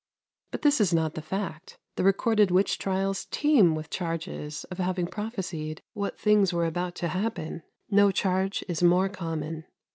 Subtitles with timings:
[0.49, 1.77] But this is not the fact.
[1.95, 7.07] The recorded witch trials teem with charges of having prophesied what things were about to
[7.09, 9.63] happen; no charge is more common.